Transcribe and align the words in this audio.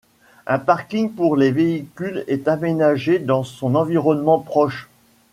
Un 0.47 0.57
parking 0.57 1.11
pour 1.11 1.35
les 1.35 1.51
véhicules 1.51 2.23
est 2.25 2.47
aménagé 2.47 3.19
dans 3.19 3.43
son 3.43 3.75
environnement 3.75 4.39
proche. 4.39 4.89